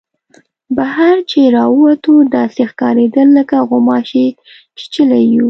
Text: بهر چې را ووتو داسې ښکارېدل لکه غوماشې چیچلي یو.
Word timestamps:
بهر 0.77 1.15
چې 1.31 1.39
را 1.55 1.63
ووتو 1.69 2.13
داسې 2.35 2.61
ښکارېدل 2.71 3.27
لکه 3.37 3.55
غوماشې 3.69 4.25
چیچلي 4.77 5.21
یو. 5.33 5.39